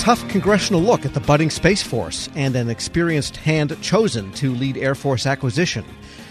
tough 0.00 0.26
congressional 0.30 0.80
look 0.80 1.04
at 1.04 1.12
the 1.12 1.20
budding 1.20 1.50
Space 1.50 1.82
Force 1.82 2.30
and 2.34 2.56
an 2.56 2.70
experienced 2.70 3.36
hand 3.36 3.76
chosen 3.82 4.32
to 4.32 4.54
lead 4.54 4.78
Air 4.78 4.94
Force 4.94 5.26
acquisition. 5.26 5.84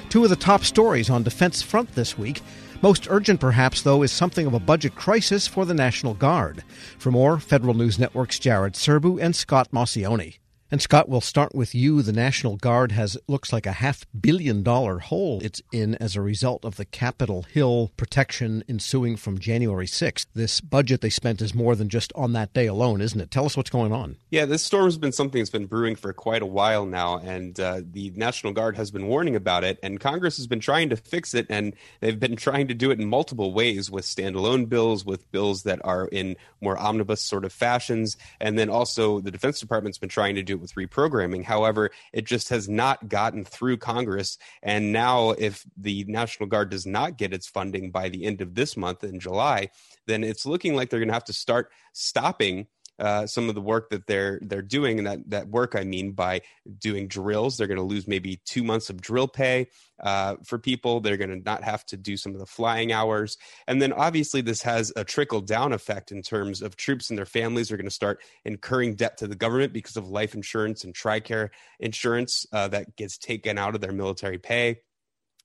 Two 0.10 0.24
of 0.24 0.32
the 0.32 0.36
top 0.36 0.64
stories 0.64 1.12
on 1.12 1.22
defense 1.22 1.62
front 1.62 1.94
this 1.94 2.18
week. 2.18 2.42
Most 2.82 3.06
urgent, 3.12 3.40
perhaps, 3.40 3.84
though, 3.84 4.02
is 4.02 4.12
something 4.12 4.48
of 4.48 4.56
a 4.56 4.60
budget 4.60 4.96
crisis 4.96 5.46
for 5.46 5.66
the 5.66 5.76
National 5.76 6.16
Guard. 6.16 6.64
For 6.98 7.12
more, 7.12 7.40
Federal 7.40 7.76
News 7.76 8.00
Network's 8.00 8.40
Jared 8.40 8.74
Serbu 8.74 9.22
and 9.22 9.36
Scott 9.36 9.70
Maucione. 9.72 10.40
And 10.72 10.84
Scott, 10.84 11.10
we'll 11.10 11.20
start 11.20 11.56
with 11.56 11.74
you. 11.74 12.04
The 12.04 12.14
National 12.14 12.56
Guard 12.56 12.92
has 12.92 13.18
looks 13.28 13.52
like 13.52 13.66
a 13.66 13.72
half 13.72 14.06
billion 14.20 14.62
dollar 14.62 15.00
hole 15.00 15.40
it's 15.42 15.64
in 15.72 15.96
as 15.96 16.16
a 16.16 16.22
result 16.22 16.64
of 16.64 16.76
the 16.76 16.86
Capitol 16.86 17.42
Hill 17.42 17.92
protection 17.98 18.64
ensuing 18.70 19.16
from 19.16 19.40
January 19.40 19.88
6th. 19.88 20.28
This 20.36 20.62
budget 20.62 21.02
they 21.02 21.10
spent 21.10 21.42
is 21.42 21.56
more 21.56 21.76
than 21.76 21.90
just 21.90 22.14
on 22.14 22.34
that 22.34 22.54
day 22.54 22.68
alone, 22.68 23.02
isn't 23.02 23.20
it? 23.20 23.32
Tell 23.32 23.48
us 23.48 23.58
what's 23.58 23.72
going 23.72 23.92
on. 23.92 24.18
Yeah, 24.30 24.46
this 24.46 24.62
storm 24.62 24.86
has 24.86 25.00
been 25.00 25.12
something 25.12 25.42
that's 25.42 25.50
been 25.50 25.66
brewing 25.66 25.96
for 25.96 26.14
quite 26.14 26.44
a 26.44 26.46
while 26.46 26.86
now, 26.86 27.18
and 27.18 27.60
uh, 27.60 27.82
the 27.92 28.12
National 28.12 28.54
Guard 28.54 28.78
has 28.78 28.92
been 28.92 29.08
warning 29.08 29.36
about 29.36 29.64
it, 29.64 29.80
and 29.82 30.00
Congress 30.00 30.38
has 30.38 30.46
been 30.46 30.60
trying 30.60 30.90
to 30.90 30.96
fix 30.96 31.34
it, 31.34 31.48
and 31.50 31.74
they've 32.00 32.20
been 32.20 32.36
trying 32.36 32.68
to 32.68 32.76
do 32.76 32.92
it 32.92 33.00
in 33.00 33.10
multiple 33.10 33.54
ways 33.54 33.90
with 33.90 34.06
standalone 34.06 34.70
bills, 34.70 35.04
with 35.04 35.32
bills 35.32 35.64
that 35.64 35.84
are 35.84 36.06
in 36.10 36.36
more 36.62 36.78
omnibus 36.78 37.24
sort 37.24 37.44
of 37.44 37.52
fashions, 37.52 38.18
and 38.40 38.60
then 38.60 38.70
also 38.70 39.20
the 39.20 39.32
Defense 39.32 39.60
Department's 39.60 39.98
been 39.98 40.10
trying 40.10 40.36
to 40.36 40.44
do 40.44 40.59
with 40.60 40.76
reprogramming. 40.76 41.44
However, 41.44 41.92
it 42.14 42.26
just 42.26 42.50
has 42.50 42.68
not 42.68 43.10
gotten 43.10 43.46
through 43.46 43.78
Congress. 43.78 44.38
And 44.62 44.92
now, 44.92 45.32
if 45.32 45.66
the 45.78 46.06
National 46.08 46.48
Guard 46.48 46.70
does 46.70 46.86
not 46.86 47.18
get 47.18 47.34
its 47.34 47.48
funding 47.48 47.92
by 47.92 48.10
the 48.10 48.26
end 48.26 48.42
of 48.42 48.56
this 48.56 48.78
month 48.78 49.04
in 49.04 49.20
July, 49.20 49.70
then 50.08 50.24
it's 50.24 50.46
looking 50.46 50.76
like 50.76 50.90
they're 50.90 51.00
going 51.00 51.08
to 51.08 51.14
have 51.14 51.24
to 51.26 51.34
start 51.34 51.72
stopping 51.94 52.68
uh, 53.00 53.26
some 53.26 53.50
of 53.50 53.56
the 53.56 53.62
work 53.62 53.90
that 53.90 54.08
they're 54.08 54.40
they're 54.42 54.62
doing, 54.62 54.98
and 54.98 55.08
that 55.08 55.30
that 55.30 55.48
work 55.48 55.76
I 55.76 55.84
mean 55.84 56.12
by 56.12 56.42
doing 56.78 57.08
drills. 57.08 57.58
They're 57.58 57.68
going 57.68 57.78
to 57.78 57.84
lose 57.84 58.08
maybe 58.08 58.42
two 58.46 58.64
months 58.64 58.90
of 58.90 59.02
drill 59.02 59.28
pay 59.28 59.68
uh, 60.00 60.36
for 60.46 60.60
people. 60.60 61.00
They're 61.00 61.18
going 61.18 61.30
to 61.30 61.44
not 61.44 61.64
have 61.64 61.86
to 61.88 61.98
do 61.98 62.18
some 62.18 62.34
of 62.34 62.40
the 62.40 62.46
flying 62.46 62.92
hours, 62.92 63.38
and 63.68 63.82
then 63.82 63.94
obviously 63.94 64.42
this 64.42 64.62
has 64.64 64.92
a 64.96 65.04
trickle 65.04 65.42
down 65.42 65.74
effect 65.74 66.12
in 66.12 66.22
terms 66.22 66.62
of 66.62 66.76
troops 66.76 67.10
and 67.10 67.18
their 67.18 67.26
families 67.26 67.72
are 67.72 67.78
going 67.78 67.86
to 67.86 67.92
start 67.92 68.22
incurring 68.46 68.96
debt 68.96 69.18
to 69.18 69.28
the 69.28 69.36
government 69.36 69.74
because 69.74 69.98
of 69.98 70.10
life 70.10 70.36
insurance 70.36 70.84
and 70.84 70.94
TRICARE 70.94 71.50
insurance 71.80 72.46
uh, 72.52 72.68
that 72.68 72.96
gets 72.96 73.18
taken 73.18 73.58
out 73.58 73.76
of 73.76 73.82
their 73.82 73.92
military 73.92 74.38
pay. 74.38 74.80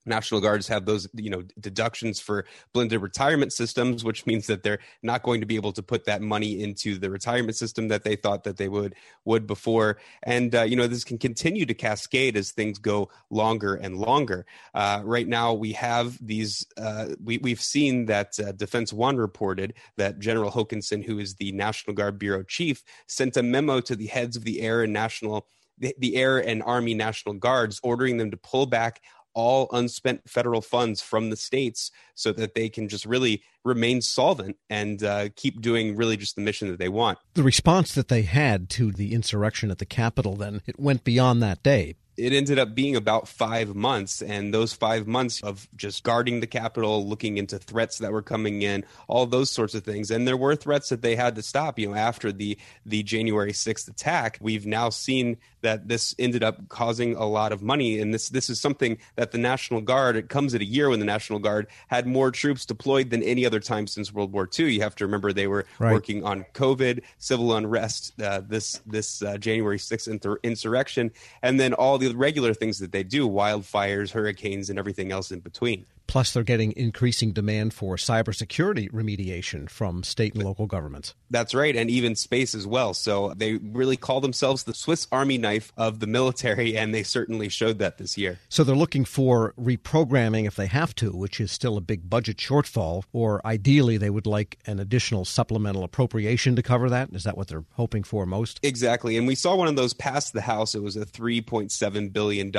National 0.06 0.40
Guards 0.40 0.68
have 0.68 0.86
those, 0.86 1.08
you 1.14 1.30
know, 1.30 1.42
deductions 1.60 2.20
for 2.20 2.44
blended 2.72 3.00
retirement 3.00 3.52
systems, 3.52 4.04
which 4.04 4.26
means 4.26 4.46
that 4.46 4.62
they're 4.62 4.80
not 5.02 5.22
going 5.22 5.40
to 5.40 5.46
be 5.46 5.56
able 5.56 5.72
to 5.72 5.82
put 5.82 6.04
that 6.04 6.22
money 6.22 6.62
into 6.62 6.98
the 6.98 7.10
retirement 7.10 7.56
system 7.56 7.88
that 7.88 8.04
they 8.04 8.16
thought 8.16 8.44
that 8.44 8.56
they 8.56 8.68
would 8.68 8.94
would 9.24 9.46
before. 9.46 9.98
And 10.22 10.54
uh, 10.54 10.62
you 10.62 10.76
know, 10.76 10.86
this 10.86 11.04
can 11.04 11.18
continue 11.18 11.66
to 11.66 11.74
cascade 11.74 12.36
as 12.36 12.50
things 12.50 12.78
go 12.78 13.10
longer 13.30 13.74
and 13.74 13.96
longer. 13.96 14.46
Uh, 14.74 15.00
right 15.04 15.26
now, 15.26 15.52
we 15.52 15.72
have 15.72 16.18
these. 16.24 16.66
Uh, 16.76 17.08
we 17.22 17.38
we've 17.38 17.60
seen 17.60 18.06
that 18.06 18.38
uh, 18.38 18.52
Defense 18.52 18.92
One 18.92 19.16
reported 19.16 19.74
that 19.96 20.18
General 20.18 20.50
Hokanson, 20.50 21.04
who 21.04 21.18
is 21.18 21.34
the 21.34 21.52
National 21.52 21.94
Guard 21.94 22.18
bureau 22.18 22.42
chief, 22.42 22.82
sent 23.06 23.36
a 23.36 23.42
memo 23.42 23.80
to 23.80 23.96
the 23.96 24.06
heads 24.06 24.36
of 24.36 24.44
the 24.44 24.60
Air 24.60 24.82
and 24.82 24.92
National 24.92 25.46
the, 25.78 25.94
the 25.98 26.16
Air 26.16 26.38
and 26.38 26.62
Army 26.62 26.94
National 26.94 27.34
Guards, 27.34 27.80
ordering 27.82 28.16
them 28.16 28.30
to 28.30 28.36
pull 28.36 28.66
back 28.66 29.02
all 29.34 29.68
unspent 29.72 30.28
federal 30.28 30.60
funds 30.60 31.02
from 31.02 31.30
the 31.30 31.36
states 31.36 31.90
so 32.14 32.32
that 32.32 32.54
they 32.54 32.68
can 32.68 32.88
just 32.88 33.04
really 33.04 33.42
remain 33.64 34.00
solvent 34.00 34.56
and 34.70 35.02
uh, 35.02 35.28
keep 35.36 35.60
doing 35.60 35.96
really 35.96 36.16
just 36.16 36.36
the 36.36 36.42
mission 36.42 36.68
that 36.68 36.78
they 36.78 36.88
want. 36.88 37.18
The 37.34 37.42
response 37.42 37.94
that 37.94 38.08
they 38.08 38.22
had 38.22 38.68
to 38.70 38.92
the 38.92 39.12
insurrection 39.12 39.70
at 39.70 39.78
the 39.78 39.86
Capitol, 39.86 40.36
then, 40.36 40.62
it 40.66 40.78
went 40.78 41.04
beyond 41.04 41.42
that 41.42 41.62
day 41.62 41.94
it 42.16 42.32
ended 42.32 42.58
up 42.58 42.74
being 42.74 42.96
about 42.96 43.28
five 43.28 43.74
months. 43.74 44.22
And 44.22 44.52
those 44.52 44.72
five 44.72 45.06
months 45.06 45.42
of 45.42 45.68
just 45.76 46.02
guarding 46.04 46.40
the 46.40 46.46
Capitol, 46.46 47.06
looking 47.06 47.38
into 47.38 47.58
threats 47.58 47.98
that 47.98 48.12
were 48.12 48.22
coming 48.22 48.62
in, 48.62 48.84
all 49.08 49.26
those 49.26 49.50
sorts 49.50 49.74
of 49.74 49.84
things. 49.84 50.10
And 50.10 50.26
there 50.26 50.36
were 50.36 50.56
threats 50.56 50.88
that 50.88 51.02
they 51.02 51.16
had 51.16 51.34
to 51.36 51.42
stop, 51.42 51.78
you 51.78 51.88
know, 51.88 51.94
after 51.94 52.32
the, 52.32 52.56
the 52.86 53.02
January 53.02 53.52
6th 53.52 53.88
attack. 53.88 54.38
We've 54.40 54.66
now 54.66 54.90
seen 54.90 55.38
that 55.64 55.88
this 55.88 56.14
ended 56.18 56.44
up 56.44 56.68
causing 56.68 57.16
a 57.16 57.24
lot 57.24 57.50
of 57.50 57.62
money. 57.62 57.98
And 57.98 58.12
this, 58.12 58.28
this 58.28 58.50
is 58.50 58.60
something 58.60 58.98
that 59.16 59.32
the 59.32 59.38
National 59.38 59.80
Guard, 59.80 60.14
it 60.14 60.28
comes 60.28 60.54
at 60.54 60.60
a 60.60 60.64
year 60.64 60.90
when 60.90 61.00
the 61.00 61.06
National 61.06 61.38
Guard 61.38 61.66
had 61.88 62.06
more 62.06 62.30
troops 62.30 62.66
deployed 62.66 63.10
than 63.10 63.22
any 63.22 63.46
other 63.46 63.60
time 63.60 63.86
since 63.86 64.12
World 64.12 64.32
War 64.32 64.48
II. 64.56 64.72
You 64.72 64.82
have 64.82 64.94
to 64.96 65.06
remember 65.06 65.32
they 65.32 65.46
were 65.46 65.64
right. 65.78 65.92
working 65.92 66.22
on 66.22 66.44
COVID, 66.52 67.02
civil 67.18 67.56
unrest, 67.56 68.20
uh, 68.20 68.42
this, 68.46 68.80
this 68.86 69.22
uh, 69.22 69.38
January 69.38 69.78
6th 69.78 70.38
insurrection, 70.42 71.10
and 71.42 71.58
then 71.58 71.72
all 71.72 71.96
the 71.96 72.03
the 72.08 72.16
regular 72.16 72.54
things 72.54 72.78
that 72.78 72.92
they 72.92 73.02
do 73.02 73.28
wildfires, 73.28 74.10
hurricanes, 74.10 74.70
and 74.70 74.78
everything 74.78 75.12
else 75.12 75.30
in 75.32 75.40
between. 75.40 75.86
Plus, 76.14 76.32
they're 76.32 76.44
getting 76.44 76.70
increasing 76.76 77.32
demand 77.32 77.74
for 77.74 77.96
cybersecurity 77.96 78.88
remediation 78.92 79.68
from 79.68 80.04
state 80.04 80.32
and 80.36 80.44
local 80.44 80.68
governments. 80.68 81.12
That's 81.28 81.52
right, 81.52 81.74
and 81.74 81.90
even 81.90 82.14
space 82.14 82.54
as 82.54 82.68
well. 82.68 82.94
So 82.94 83.34
they 83.36 83.54
really 83.54 83.96
call 83.96 84.20
themselves 84.20 84.62
the 84.62 84.74
Swiss 84.74 85.08
Army 85.10 85.38
knife 85.38 85.72
of 85.76 85.98
the 85.98 86.06
military, 86.06 86.76
and 86.76 86.94
they 86.94 87.02
certainly 87.02 87.48
showed 87.48 87.80
that 87.80 87.98
this 87.98 88.16
year. 88.16 88.38
So 88.48 88.62
they're 88.62 88.76
looking 88.76 89.04
for 89.04 89.54
reprogramming 89.60 90.46
if 90.46 90.54
they 90.54 90.68
have 90.68 90.94
to, 90.94 91.10
which 91.10 91.40
is 91.40 91.50
still 91.50 91.76
a 91.76 91.80
big 91.80 92.08
budget 92.08 92.36
shortfall, 92.36 93.02
or 93.12 93.44
ideally 93.44 93.96
they 93.96 94.08
would 94.08 94.28
like 94.28 94.60
an 94.66 94.78
additional 94.78 95.24
supplemental 95.24 95.82
appropriation 95.82 96.54
to 96.54 96.62
cover 96.62 96.88
that. 96.90 97.08
Is 97.12 97.24
that 97.24 97.36
what 97.36 97.48
they're 97.48 97.64
hoping 97.72 98.04
for 98.04 98.24
most? 98.24 98.60
Exactly. 98.62 99.16
And 99.16 99.26
we 99.26 99.34
saw 99.34 99.56
one 99.56 99.66
of 99.66 99.74
those 99.74 99.94
pass 99.94 100.30
the 100.30 100.42
House. 100.42 100.76
It 100.76 100.82
was 100.84 100.94
a 100.94 101.04
$3.7 101.04 102.12
billion, 102.12 102.52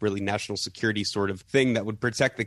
really 0.00 0.20
national 0.20 0.56
security 0.56 1.02
sort 1.02 1.30
of 1.30 1.40
thing 1.40 1.72
that 1.72 1.84
would 1.84 1.98
protect 1.98 2.36
the 2.36 2.44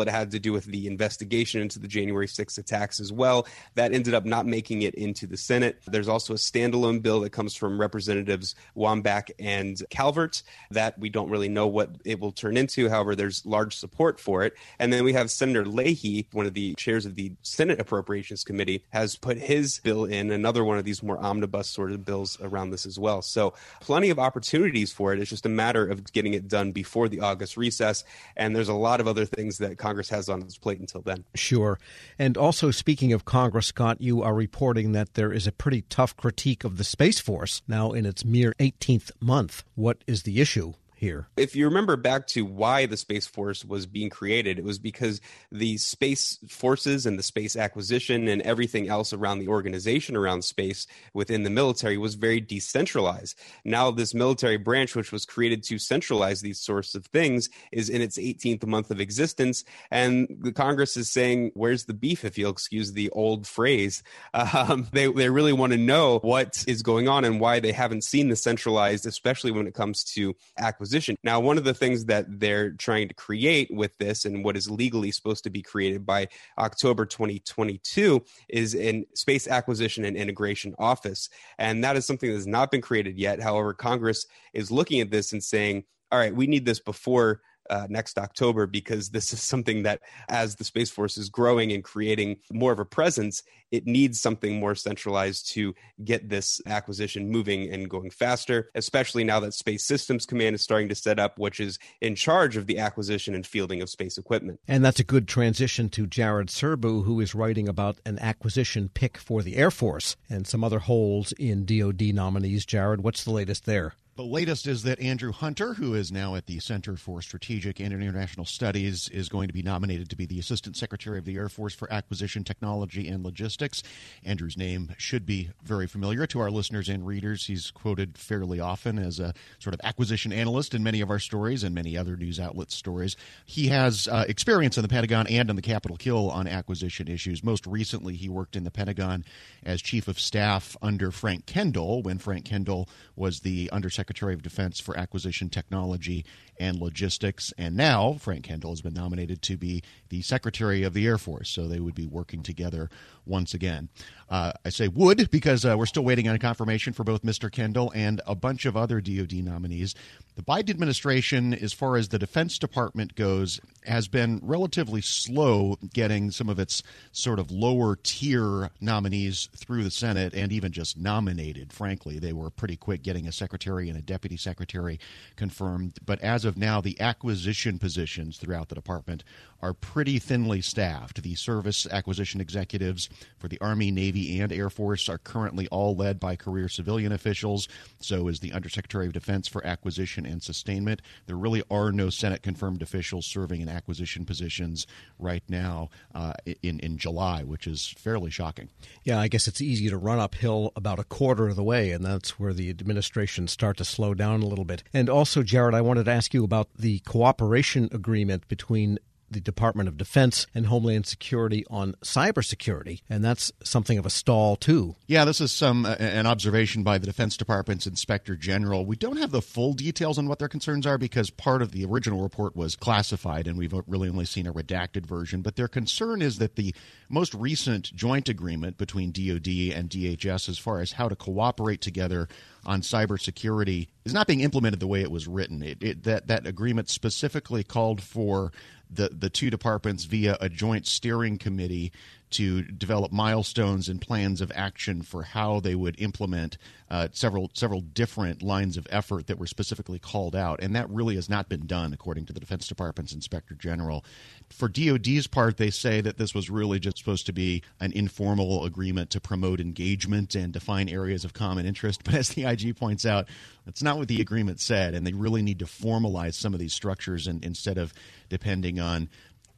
It 0.00 0.08
had 0.08 0.30
to 0.32 0.38
do 0.38 0.52
with 0.52 0.64
the 0.64 0.86
investigation 0.86 1.60
into 1.60 1.78
the 1.78 1.88
January 1.88 2.26
6th 2.26 2.58
attacks 2.58 3.00
as 3.00 3.12
well. 3.12 3.46
That 3.74 3.92
ended 3.92 4.14
up 4.14 4.24
not 4.24 4.46
making 4.46 4.82
it 4.82 4.94
into 4.94 5.26
the 5.26 5.36
Senate. 5.36 5.80
There's 5.86 6.08
also 6.08 6.34
a 6.34 6.36
standalone 6.36 7.02
bill 7.02 7.20
that 7.20 7.30
comes 7.30 7.54
from 7.54 7.80
Representatives 7.80 8.54
Womack 8.76 9.30
and 9.38 9.82
Calvert 9.90 10.42
that 10.70 10.98
we 10.98 11.08
don't 11.08 11.30
really 11.30 11.48
know 11.48 11.66
what 11.66 11.90
it 12.04 12.20
will 12.20 12.32
turn 12.32 12.56
into. 12.56 12.88
However, 12.88 13.14
there's 13.14 13.44
large 13.46 13.76
support 13.76 14.20
for 14.20 14.44
it. 14.44 14.54
And 14.78 14.92
then 14.92 15.04
we 15.04 15.12
have 15.12 15.30
Senator 15.30 15.64
Leahy, 15.64 16.26
one 16.32 16.46
of 16.46 16.54
the 16.54 16.74
chairs 16.74 17.06
of 17.06 17.14
the 17.14 17.32
Senate 17.42 17.80
Appropriations 17.80 18.44
Committee, 18.44 18.84
has 18.90 19.16
put 19.16 19.38
his 19.38 19.80
bill 19.82 20.04
in, 20.04 20.30
another 20.30 20.64
one 20.64 20.78
of 20.78 20.84
these 20.84 21.02
more 21.02 21.18
omnibus 21.18 21.68
sort 21.68 21.92
of 21.92 22.04
bills 22.04 22.38
around 22.40 22.70
this 22.70 22.86
as 22.86 22.98
well. 22.98 23.22
So 23.22 23.54
plenty 23.80 24.10
of 24.10 24.18
opportunities 24.18 24.92
for 24.92 25.12
it. 25.12 25.20
It's 25.20 25.30
just 25.30 25.46
a 25.46 25.50
matter 25.50 25.86
of 25.86 26.12
getting 26.12 26.34
it 26.34 26.48
done 26.48 26.72
before 26.72 27.08
the 27.08 27.20
August 27.20 27.56
recess. 27.56 28.04
And 28.36 28.54
there's 28.54 28.68
a 28.68 28.74
lot 28.74 29.00
of 29.00 29.08
other 29.08 29.24
things 29.24 29.58
that 29.58 29.73
Congress 29.74 30.08
has 30.10 30.28
on 30.28 30.42
its 30.42 30.58
plate 30.58 30.80
until 30.80 31.02
then. 31.02 31.24
Sure. 31.34 31.78
And 32.18 32.36
also, 32.36 32.70
speaking 32.70 33.12
of 33.12 33.24
Congress, 33.24 33.66
Scott, 33.66 34.00
you 34.00 34.22
are 34.22 34.34
reporting 34.34 34.92
that 34.92 35.14
there 35.14 35.32
is 35.32 35.46
a 35.46 35.52
pretty 35.52 35.82
tough 35.82 36.16
critique 36.16 36.64
of 36.64 36.76
the 36.76 36.84
Space 36.84 37.20
Force 37.20 37.62
now 37.66 37.92
in 37.92 38.06
its 38.06 38.24
mere 38.24 38.54
18th 38.58 39.10
month. 39.20 39.64
What 39.74 40.04
is 40.06 40.22
the 40.22 40.40
issue? 40.40 40.74
Here. 41.04 41.28
If 41.36 41.54
you 41.54 41.66
remember 41.66 41.96
back 41.96 42.26
to 42.28 42.44
why 42.46 42.86
the 42.86 42.96
Space 42.96 43.26
Force 43.26 43.64
was 43.64 43.86
being 43.86 44.08
created, 44.08 44.58
it 44.58 44.64
was 44.64 44.78
because 44.78 45.20
the 45.52 45.76
space 45.76 46.38
forces 46.48 47.04
and 47.04 47.18
the 47.18 47.22
space 47.22 47.56
acquisition 47.56 48.26
and 48.26 48.40
everything 48.42 48.88
else 48.88 49.12
around 49.12 49.38
the 49.38 49.48
organization 49.48 50.16
around 50.16 50.42
space 50.42 50.86
within 51.12 51.42
the 51.42 51.50
military 51.50 51.98
was 51.98 52.14
very 52.14 52.40
decentralized. 52.40 53.38
Now, 53.64 53.90
this 53.90 54.14
military 54.14 54.56
branch, 54.56 54.96
which 54.96 55.12
was 55.12 55.26
created 55.26 55.62
to 55.64 55.78
centralize 55.78 56.40
these 56.40 56.60
sorts 56.60 56.94
of 56.94 57.04
things, 57.06 57.50
is 57.70 57.90
in 57.90 58.00
its 58.00 58.18
18th 58.18 58.66
month 58.66 58.90
of 58.90 58.98
existence. 58.98 59.62
And 59.90 60.26
the 60.40 60.52
Congress 60.52 60.96
is 60.96 61.10
saying, 61.10 61.52
Where's 61.54 61.84
the 61.84 61.94
beef, 61.94 62.24
if 62.24 62.38
you'll 62.38 62.50
excuse 62.50 62.92
the 62.92 63.10
old 63.10 63.46
phrase? 63.46 64.02
Um, 64.54 64.86
they, 64.92 65.10
they 65.10 65.30
really 65.30 65.52
want 65.52 65.72
to 65.72 65.78
know 65.78 66.20
what 66.20 66.64
is 66.68 66.82
going 66.82 67.08
on 67.08 67.24
and 67.24 67.40
why 67.40 67.58
they 67.58 67.72
haven't 67.72 68.04
seen 68.04 68.28
the 68.28 68.36
centralized, 68.36 69.04
especially 69.04 69.50
when 69.50 69.66
it 69.66 69.74
comes 69.74 70.04
to 70.14 70.36
acquisition 70.56 70.93
position. 70.94 71.16
Now, 71.24 71.40
one 71.40 71.58
of 71.58 71.64
the 71.64 71.74
things 71.74 72.04
that 72.04 72.24
they're 72.38 72.70
trying 72.70 73.08
to 73.08 73.14
create 73.14 73.68
with 73.72 73.98
this 73.98 74.26
and 74.26 74.44
what 74.44 74.56
is 74.56 74.70
legally 74.70 75.10
supposed 75.10 75.42
to 75.42 75.50
be 75.50 75.60
created 75.60 76.06
by 76.06 76.28
October 76.56 77.04
2022 77.04 78.22
is 78.48 78.74
an 78.76 79.04
space 79.12 79.48
acquisition 79.48 80.04
and 80.04 80.16
integration 80.16 80.72
office. 80.78 81.30
And 81.58 81.82
that 81.82 81.96
is 81.96 82.06
something 82.06 82.30
that 82.30 82.36
has 82.36 82.46
not 82.46 82.70
been 82.70 82.80
created 82.80 83.18
yet. 83.18 83.42
However, 83.42 83.74
Congress 83.74 84.26
is 84.52 84.70
looking 84.70 85.00
at 85.00 85.10
this 85.10 85.32
and 85.32 85.42
saying, 85.42 85.82
all 86.12 86.20
right, 86.20 86.34
we 86.34 86.46
need 86.46 86.64
this 86.64 86.78
before 86.78 87.40
uh, 87.70 87.86
next 87.88 88.18
October 88.18 88.66
because 88.66 89.10
this 89.10 89.32
is 89.32 89.42
something 89.42 89.82
that, 89.84 90.00
as 90.28 90.56
the 90.56 90.64
Space 90.64 90.90
Force 90.90 91.16
is 91.16 91.28
growing 91.28 91.72
and 91.72 91.82
creating 91.82 92.36
more 92.52 92.72
of 92.72 92.78
a 92.78 92.84
presence, 92.84 93.42
it 93.70 93.86
needs 93.86 94.20
something 94.20 94.60
more 94.60 94.74
centralized 94.74 95.50
to 95.52 95.74
get 96.04 96.28
this 96.28 96.60
acquisition 96.66 97.30
moving 97.30 97.72
and 97.72 97.90
going 97.90 98.10
faster, 98.10 98.70
especially 98.74 99.24
now 99.24 99.40
that 99.40 99.52
Space 99.52 99.84
Systems 99.84 100.26
Command 100.26 100.54
is 100.54 100.62
starting 100.62 100.88
to 100.88 100.94
set 100.94 101.18
up, 101.18 101.38
which 101.38 101.58
is 101.58 101.78
in 102.00 102.14
charge 102.14 102.56
of 102.56 102.66
the 102.66 102.78
acquisition 102.78 103.34
and 103.34 103.46
fielding 103.46 103.82
of 103.82 103.90
space 103.90 104.16
equipment. 104.16 104.60
And 104.68 104.84
that's 104.84 105.00
a 105.00 105.04
good 105.04 105.26
transition 105.26 105.88
to 105.90 106.06
Jared 106.06 106.48
Serbu, 106.48 107.04
who 107.04 107.20
is 107.20 107.34
writing 107.34 107.68
about 107.68 107.98
an 108.06 108.18
acquisition 108.20 108.90
pick 108.94 109.18
for 109.18 109.42
the 109.42 109.56
Air 109.56 109.70
Force 109.70 110.16
and 110.30 110.46
some 110.46 110.62
other 110.62 110.78
holes 110.78 111.32
in 111.32 111.64
DoD 111.64 112.14
nominees. 112.14 112.64
Jared, 112.64 113.02
what's 113.02 113.24
the 113.24 113.32
latest 113.32 113.64
there? 113.64 113.94
The 114.16 114.22
latest 114.22 114.68
is 114.68 114.84
that 114.84 115.00
Andrew 115.00 115.32
Hunter, 115.32 115.74
who 115.74 115.94
is 115.94 116.12
now 116.12 116.36
at 116.36 116.46
the 116.46 116.60
Center 116.60 116.96
for 116.96 117.20
Strategic 117.20 117.80
and 117.80 117.92
International 117.92 118.46
Studies, 118.46 119.08
is 119.08 119.28
going 119.28 119.48
to 119.48 119.52
be 119.52 119.60
nominated 119.60 120.08
to 120.10 120.14
be 120.14 120.24
the 120.24 120.38
Assistant 120.38 120.76
Secretary 120.76 121.18
of 121.18 121.24
the 121.24 121.34
Air 121.34 121.48
Force 121.48 121.74
for 121.74 121.92
Acquisition, 121.92 122.44
Technology, 122.44 123.08
and 123.08 123.24
Logistics. 123.24 123.82
Andrew's 124.24 124.56
name 124.56 124.94
should 124.98 125.26
be 125.26 125.50
very 125.64 125.88
familiar 125.88 126.28
to 126.28 126.38
our 126.38 126.52
listeners 126.52 126.88
and 126.88 127.04
readers. 127.04 127.46
He's 127.46 127.72
quoted 127.72 128.16
fairly 128.16 128.60
often 128.60 129.00
as 129.00 129.18
a 129.18 129.34
sort 129.58 129.74
of 129.74 129.80
acquisition 129.82 130.32
analyst 130.32 130.74
in 130.74 130.84
many 130.84 131.00
of 131.00 131.10
our 131.10 131.18
stories 131.18 131.64
and 131.64 131.74
many 131.74 131.96
other 131.96 132.16
news 132.16 132.38
outlets' 132.38 132.76
stories. 132.76 133.16
He 133.46 133.66
has 133.66 134.06
uh, 134.06 134.26
experience 134.28 134.78
in 134.78 134.82
the 134.82 134.88
Pentagon 134.88 135.26
and 135.26 135.50
in 135.50 135.56
the 135.56 135.62
Capitol 135.62 135.96
Hill 136.00 136.30
on 136.30 136.46
acquisition 136.46 137.08
issues. 137.08 137.42
Most 137.42 137.66
recently, 137.66 138.14
he 138.14 138.28
worked 138.28 138.54
in 138.54 138.62
the 138.62 138.70
Pentagon 138.70 139.24
as 139.64 139.82
Chief 139.82 140.06
of 140.06 140.20
Staff 140.20 140.76
under 140.80 141.10
Frank 141.10 141.46
Kendall 141.46 142.00
when 142.04 142.18
Frank 142.18 142.44
Kendall 142.44 142.88
was 143.16 143.40
the 143.40 143.68
Undersecretary 143.72 144.03
Secretary 144.04 144.34
of 144.34 144.42
Defense 144.42 144.80
for 144.80 144.98
Acquisition 144.98 145.48
Technology 145.48 146.26
and 146.60 146.78
Logistics. 146.78 147.54
And 147.56 147.74
now 147.74 148.18
Frank 148.20 148.44
Kendall 148.44 148.72
has 148.72 148.82
been 148.82 148.92
nominated 148.92 149.40
to 149.40 149.56
be 149.56 149.82
the 150.10 150.20
Secretary 150.20 150.82
of 150.82 150.92
the 150.92 151.06
Air 151.06 151.16
Force. 151.16 151.48
So 151.48 151.66
they 151.66 151.80
would 151.80 151.94
be 151.94 152.06
working 152.06 152.42
together 152.42 152.90
once 153.26 153.54
again. 153.54 153.88
Uh, 154.28 154.52
I 154.64 154.70
say 154.70 154.88
would 154.88 155.30
because 155.30 155.64
uh, 155.64 155.76
we're 155.78 155.86
still 155.86 156.04
waiting 156.04 156.28
on 156.28 156.38
confirmation 156.38 156.92
for 156.92 157.04
both 157.04 157.22
Mr. 157.22 157.52
Kendall 157.52 157.92
and 157.94 158.20
a 158.26 158.34
bunch 158.34 158.64
of 158.64 158.76
other 158.76 159.00
DoD 159.00 159.34
nominees. 159.34 159.94
The 160.36 160.42
Biden 160.42 160.70
administration, 160.70 161.54
as 161.54 161.72
far 161.72 161.96
as 161.96 162.08
the 162.08 162.18
Defense 162.18 162.58
Department 162.58 163.14
goes, 163.14 163.60
has 163.84 164.08
been 164.08 164.40
relatively 164.42 165.00
slow 165.00 165.76
getting 165.92 166.32
some 166.32 166.48
of 166.48 166.58
its 166.58 166.82
sort 167.12 167.38
of 167.38 167.52
lower 167.52 167.96
tier 168.02 168.70
nominees 168.80 169.48
through 169.54 169.84
the 169.84 169.90
Senate 169.90 170.34
and 170.34 170.50
even 170.50 170.72
just 170.72 170.98
nominated. 170.98 171.72
Frankly, 171.72 172.18
they 172.18 172.32
were 172.32 172.50
pretty 172.50 172.76
quick 172.76 173.02
getting 173.02 173.28
a 173.28 173.32
secretary 173.32 173.88
and 173.88 173.96
a 173.96 174.02
deputy 174.02 174.36
secretary 174.36 174.98
confirmed. 175.36 175.98
But 176.04 176.20
as 176.20 176.44
of 176.44 176.56
now, 176.56 176.80
the 176.80 177.00
acquisition 177.00 177.78
positions 177.78 178.38
throughout 178.38 178.70
the 178.70 178.74
department 178.74 179.22
are 179.62 179.72
pretty 179.72 180.18
thinly 180.18 180.60
staffed. 180.60 181.22
The 181.22 181.36
service 181.36 181.86
acquisition 181.90 182.40
executives 182.40 183.08
for 183.38 183.48
the 183.48 183.60
Army, 183.60 183.90
Navy, 183.90 184.40
and 184.40 184.52
Air 184.52 184.70
Force 184.70 185.08
are 185.08 185.18
currently 185.18 185.68
all 185.68 185.94
led 185.94 186.20
by 186.20 186.36
career 186.36 186.68
civilian 186.68 187.12
officials. 187.12 187.68
So 188.00 188.28
is 188.28 188.40
the 188.40 188.52
Undersecretary 188.52 189.06
of 189.06 189.12
Defense 189.12 189.48
for 189.48 189.66
Acquisition 189.66 190.26
and 190.26 190.42
Sustainment. 190.42 191.02
There 191.26 191.36
really 191.36 191.62
are 191.70 191.92
no 191.92 192.10
Senate 192.10 192.42
confirmed 192.42 192.82
officials 192.82 193.26
serving 193.26 193.60
in 193.60 193.68
acquisition 193.68 194.24
positions 194.24 194.86
right 195.18 195.42
now 195.48 195.90
uh, 196.14 196.34
in, 196.62 196.80
in 196.80 196.98
July, 196.98 197.42
which 197.42 197.66
is 197.66 197.94
fairly 197.96 198.30
shocking. 198.30 198.68
Yeah, 199.04 199.20
I 199.20 199.28
guess 199.28 199.48
it's 199.48 199.60
easy 199.60 199.88
to 199.88 199.96
run 199.96 200.18
uphill 200.18 200.72
about 200.76 200.98
a 200.98 201.04
quarter 201.04 201.48
of 201.48 201.56
the 201.56 201.62
way, 201.62 201.90
and 201.90 202.04
that's 202.04 202.38
where 202.38 202.52
the 202.52 202.70
administration 202.70 203.48
start 203.48 203.76
to 203.78 203.84
slow 203.84 204.14
down 204.14 204.42
a 204.42 204.46
little 204.46 204.64
bit. 204.64 204.82
And 204.92 205.08
also, 205.08 205.42
Jared, 205.42 205.74
I 205.74 205.80
wanted 205.80 206.04
to 206.04 206.12
ask 206.12 206.34
you 206.34 206.44
about 206.44 206.68
the 206.74 207.00
cooperation 207.00 207.88
agreement 207.92 208.48
between 208.48 208.98
the 209.30 209.40
Department 209.40 209.88
of 209.88 209.96
Defense 209.96 210.46
and 210.54 210.66
Homeland 210.66 211.06
Security 211.06 211.64
on 211.70 211.94
cybersecurity, 212.02 213.02
and 213.08 213.24
that's 213.24 213.52
something 213.62 213.98
of 213.98 214.06
a 214.06 214.10
stall 214.10 214.56
too. 214.56 214.96
Yeah, 215.06 215.24
this 215.24 215.40
is 215.40 215.52
some 215.52 215.86
uh, 215.86 215.96
an 215.98 216.26
observation 216.26 216.82
by 216.82 216.98
the 216.98 217.06
Defense 217.06 217.36
Department's 217.36 217.86
Inspector 217.86 218.34
General. 218.36 218.86
We 218.86 218.96
don't 218.96 219.18
have 219.18 219.30
the 219.30 219.42
full 219.42 219.72
details 219.72 220.18
on 220.18 220.28
what 220.28 220.38
their 220.38 220.48
concerns 220.48 220.86
are 220.86 220.98
because 220.98 221.30
part 221.30 221.62
of 221.62 221.72
the 221.72 221.84
original 221.84 222.22
report 222.22 222.56
was 222.56 222.76
classified, 222.76 223.46
and 223.46 223.58
we've 223.58 223.74
really 223.86 224.08
only 224.08 224.24
seen 224.24 224.46
a 224.46 224.52
redacted 224.52 225.06
version. 225.06 225.42
But 225.42 225.56
their 225.56 225.68
concern 225.68 226.22
is 226.22 226.38
that 226.38 226.56
the 226.56 226.74
most 227.08 227.34
recent 227.34 227.94
joint 227.94 228.28
agreement 228.28 228.78
between 228.78 229.10
DoD 229.12 229.74
and 229.74 229.90
DHS, 229.90 230.48
as 230.48 230.58
far 230.58 230.80
as 230.80 230.92
how 230.92 231.08
to 231.08 231.16
cooperate 231.16 231.80
together 231.80 232.28
on 232.66 232.80
cybersecurity 232.80 233.88
is 234.04 234.14
not 234.14 234.26
being 234.26 234.40
implemented 234.40 234.80
the 234.80 234.86
way 234.86 235.02
it 235.02 235.10
was 235.10 235.26
written. 235.26 235.62
It, 235.62 235.82
it, 235.82 236.02
that 236.04 236.26
that 236.28 236.46
agreement 236.46 236.88
specifically 236.88 237.64
called 237.64 238.02
for 238.02 238.52
the 238.90 239.08
the 239.08 239.30
two 239.30 239.50
departments 239.50 240.04
via 240.04 240.36
a 240.40 240.48
joint 240.48 240.86
steering 240.86 241.38
committee 241.38 241.92
to 242.34 242.62
develop 242.62 243.12
milestones 243.12 243.88
and 243.88 244.00
plans 244.00 244.40
of 244.40 244.50
action 244.54 245.02
for 245.02 245.22
how 245.22 245.60
they 245.60 245.74
would 245.74 246.00
implement 246.00 246.58
uh, 246.90 247.08
several 247.12 247.50
several 247.54 247.80
different 247.80 248.42
lines 248.42 248.76
of 248.76 248.86
effort 248.90 249.26
that 249.26 249.38
were 249.38 249.46
specifically 249.46 249.98
called 249.98 250.36
out, 250.36 250.60
and 250.62 250.76
that 250.76 250.88
really 250.90 251.14
has 251.14 251.28
not 251.28 251.48
been 251.48 251.66
done, 251.66 251.92
according 251.92 252.26
to 252.26 252.32
the 252.32 252.40
Defense 252.40 252.68
Department's 252.68 253.12
Inspector 253.12 253.54
General. 253.54 254.04
For 254.50 254.68
DoD's 254.68 255.26
part, 255.26 255.56
they 255.56 255.70
say 255.70 256.00
that 256.00 256.18
this 256.18 256.34
was 256.34 256.50
really 256.50 256.78
just 256.78 256.98
supposed 256.98 257.26
to 257.26 257.32
be 257.32 257.62
an 257.80 257.92
informal 257.92 258.64
agreement 258.64 259.10
to 259.10 259.20
promote 259.20 259.60
engagement 259.60 260.34
and 260.34 260.52
define 260.52 260.88
areas 260.88 261.24
of 261.24 261.32
common 261.32 261.66
interest. 261.66 262.02
But 262.04 262.14
as 262.14 262.28
the 262.30 262.44
IG 262.44 262.76
points 262.76 263.06
out, 263.06 263.28
that's 263.64 263.82
not 263.82 263.98
what 263.98 264.08
the 264.08 264.20
agreement 264.20 264.60
said, 264.60 264.94
and 264.94 265.06
they 265.06 265.12
really 265.14 265.42
need 265.42 265.60
to 265.60 265.64
formalize 265.64 266.34
some 266.34 266.52
of 266.52 266.60
these 266.60 266.74
structures 266.74 267.26
and, 267.26 267.44
instead 267.44 267.78
of 267.78 267.94
depending 268.28 268.78
on 268.78 269.08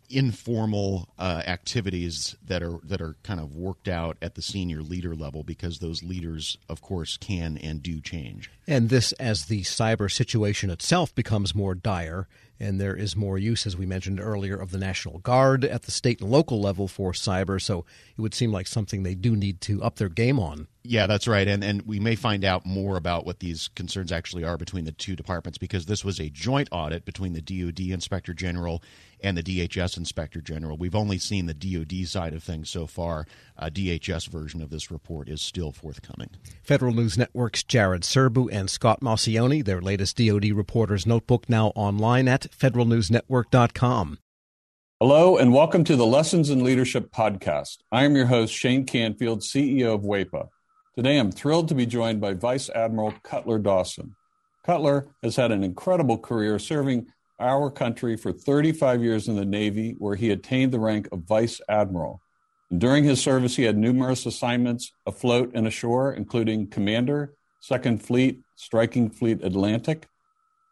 informal 0.09 1.09
uh, 1.19 1.43
activities 1.47 2.37
that 2.47 2.63
are 2.63 2.79
that 2.85 3.01
are 3.01 3.17
kind 3.23 3.41
of 3.41 3.55
worked 3.55 3.89
out 3.89 4.17
at 4.23 4.35
the 4.35 4.43
senior 4.43 4.83
leader 4.83 5.15
level 5.15 5.43
because 5.43 5.79
those 5.79 6.03
leaders 6.03 6.57
of 6.69 6.81
course 6.81 7.17
can 7.17 7.57
and 7.59 7.83
do 7.83 8.01
change 8.01 8.51
and 8.67 8.89
this 8.89 9.13
as 9.13 9.47
the 9.47 9.63
cyber 9.63 10.11
situation 10.11 10.71
itself 10.71 11.15
becomes 11.15 11.55
more 11.55 11.75
dire 11.75 12.27
and 12.59 12.81
there 12.81 12.97
is 12.97 13.15
more 13.15 13.39
use 13.39 13.67
as 13.67 13.77
we 13.77 13.87
mentioned 13.87 14.21
earlier 14.21 14.57
of 14.57 14.71
the 14.71 14.79
national 14.79 15.19
guard 15.19 15.65
at 15.65 15.83
the 15.83 15.91
state 15.91 16.21
and 16.21 16.31
local 16.31 16.61
level 16.61 16.89
for 16.89 17.13
cyber 17.13 17.61
so 17.61 17.85
it 18.17 18.21
would 18.21 18.35
seem 18.35 18.53
like 18.53 18.67
something 18.67 19.03
they 19.03 19.15
do 19.15 19.37
need 19.37 19.61
to 19.61 19.83
up 19.83 19.97
their 19.97 20.09
game 20.09 20.39
on 20.39 20.67
yeah, 20.89 21.07
that's 21.07 21.27
right. 21.27 21.47
And 21.47 21.65
and 21.65 21.83
we 21.83 21.99
may 21.99 22.15
find 22.15 22.45
out 22.45 22.65
more 22.65 22.97
about 22.97 23.27
what 23.27 23.41
these 23.41 23.69
concerns 23.75 24.13
actually 24.13 24.45
are 24.45 24.57
between 24.57 24.85
the 24.85 24.93
two 24.93 25.17
departments 25.17 25.59
because 25.59 25.87
this 25.87 26.05
was 26.05 26.21
a 26.21 26.31
joint 26.31 26.69
audit 26.71 27.05
between 27.05 27.33
the 27.33 27.41
DoD 27.41 27.81
Inspector 27.93 28.33
General 28.35 28.83
and 29.21 29.37
the 29.37 29.43
DHS 29.43 29.97
Inspector 29.97 30.41
General. 30.43 30.77
We've 30.77 30.95
only 30.95 31.19
seen 31.19 31.47
the 31.47 31.55
DoD 31.55 32.07
side 32.07 32.35
of 32.35 32.43
things 32.43 32.71
so 32.71 32.87
far. 32.87 33.27
A 33.57 33.71
DHS 33.71 34.29
version 34.29 34.63
of 34.63 34.71
this 34.71 34.91
report 34.91 35.29
is 35.29 35.41
still 35.41 35.73
forthcoming. 35.73 36.31
Federal 36.63 36.93
News 36.93 37.17
Network's 37.17 37.63
Jared 37.63 38.03
Serbu 38.03 38.53
and 38.57 38.71
Scott 38.71 39.01
Maucione, 39.03 39.63
their 39.63 39.83
latest 39.83 40.17
DoD 40.17 40.47
reporter's 40.47 41.07
notebook 41.07 41.49
now 41.49 41.69
online 41.77 42.27
at 42.27 42.51
federalnewsnetwork.com. 42.51 44.19
Hello, 44.99 45.37
and 45.37 45.53
welcome 45.53 45.85
to 45.85 45.95
the 45.95 46.07
Lessons 46.07 46.49
in 46.49 46.65
Leadership 46.65 47.13
podcast. 47.13 47.77
I 47.93 48.05
am 48.05 48.17
your 48.17 48.27
host, 48.27 48.55
Shane 48.55 48.87
Canfield, 48.87 49.43
CEO 49.43 49.95
of 49.95 50.01
WEPA. 50.01 50.49
Today, 50.97 51.19
I'm 51.19 51.31
thrilled 51.31 51.69
to 51.69 51.75
be 51.75 51.85
joined 51.85 52.23
by 52.23 52.33
Vice 52.33 52.71
Admiral 52.71 53.13
Cutler 53.23 53.59
Dawson. 53.59 54.17
Cutler 54.65 55.09
has 55.23 55.37
had 55.37 55.53
an 55.53 55.63
incredible 55.63 56.17
career 56.17 56.59
serving 56.59 57.09
our 57.39 57.71
country 57.71 58.17
for 58.17 58.33
35 58.33 59.03
years 59.03 59.29
in 59.29 59.37
the 59.37 59.45
Navy, 59.45 59.95
where 59.99 60.17
he 60.17 60.31
attained 60.31 60.73
the 60.73 60.81
rank 60.81 61.09
of 61.13 61.25
Vice 61.25 61.61
Admiral. 61.69 62.23
And 62.71 62.81
during 62.81 63.05
his 63.05 63.21
service, 63.21 63.57
he 63.57 63.65
had 63.65 63.77
numerous 63.77 64.25
assignments 64.25 64.93
afloat 65.05 65.51
and 65.53 65.67
ashore, 65.67 66.15
including 66.15 66.69
Commander, 66.69 67.35
Second 67.61 68.03
Fleet, 68.03 68.41
Striking 68.57 69.11
Fleet 69.11 69.43
Atlantic, 69.45 70.09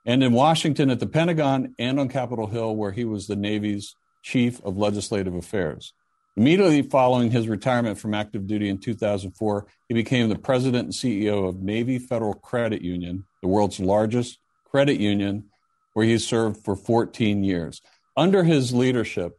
and 0.06 0.22
in 0.22 0.32
Washington 0.32 0.90
at 0.90 1.00
the 1.00 1.06
Pentagon 1.06 1.74
and 1.78 1.98
on 2.00 2.08
Capitol 2.08 2.46
Hill, 2.46 2.74
where 2.76 2.92
he 2.92 3.04
was 3.04 3.26
the 3.26 3.36
Navy's 3.36 3.94
Chief 4.22 4.60
of 4.64 4.76
Legislative 4.76 5.34
Affairs. 5.34 5.92
Immediately 6.36 6.82
following 6.82 7.30
his 7.30 7.48
retirement 7.48 7.98
from 7.98 8.12
active 8.12 8.46
duty 8.46 8.68
in 8.68 8.78
2004, 8.78 9.66
he 9.88 9.94
became 9.94 10.28
the 10.28 10.38
president 10.38 10.84
and 10.84 10.92
CEO 10.92 11.48
of 11.48 11.62
Navy 11.62 11.98
Federal 11.98 12.34
Credit 12.34 12.82
Union, 12.82 13.24
the 13.40 13.48
world's 13.48 13.78
largest 13.78 14.38
credit 14.68 14.98
union, 14.98 15.44
where 15.92 16.04
he 16.04 16.18
served 16.18 16.64
for 16.64 16.74
14 16.74 17.44
years. 17.44 17.80
Under 18.16 18.42
his 18.42 18.74
leadership, 18.74 19.38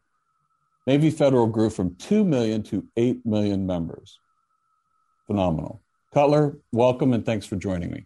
Navy 0.88 1.10
Federal 1.10 1.48
grew 1.48 1.70
from 1.70 1.96
2 1.96 2.24
million 2.24 2.64
to 2.64 2.88
8 2.96 3.26
million 3.26 3.66
members. 3.66 4.20
Phenomenal. 5.28 5.82
Cutler, 6.14 6.58
welcome 6.72 7.12
and 7.12 7.26
thanks 7.26 7.46
for 7.46 7.58
joining 7.58 7.92
me. 7.92 8.06